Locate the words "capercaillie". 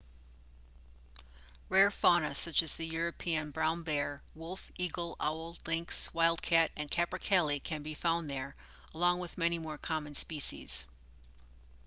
6.89-7.59